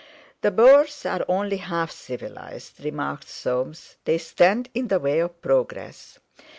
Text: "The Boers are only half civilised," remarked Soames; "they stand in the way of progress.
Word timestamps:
"The 0.41 0.49
Boers 0.49 1.05
are 1.05 1.23
only 1.27 1.57
half 1.57 1.91
civilised," 1.91 2.83
remarked 2.83 3.29
Soames; 3.29 3.97
"they 4.05 4.17
stand 4.17 4.67
in 4.73 4.87
the 4.87 4.99
way 4.99 5.19
of 5.19 5.39
progress. 5.43 6.17